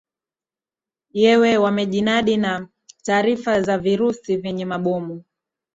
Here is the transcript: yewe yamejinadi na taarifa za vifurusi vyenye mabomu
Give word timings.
yewe 1.21 1.49
yamejinadi 1.49 2.37
na 2.37 2.67
taarifa 3.03 3.61
za 3.61 3.77
vifurusi 3.77 4.37
vyenye 4.37 4.65
mabomu 4.65 5.23